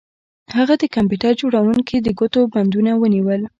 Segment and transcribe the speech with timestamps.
[0.55, 3.41] هغه د کمپیوټر جوړونکي د ګوتو بندونه ونیول